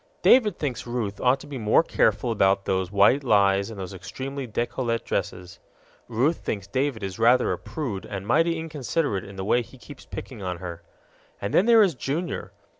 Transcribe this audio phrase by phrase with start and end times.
[0.23, 4.47] David thinks Ruth ought to be more careful about those white lies and those extremely
[4.47, 5.59] décolleté dresses;
[6.07, 10.07] Ruth thinks David is rather a prude and mighty inconsiderate in the way he keeps
[10.07, 10.81] picking on her.
[11.39, 12.51] And then there is Junior.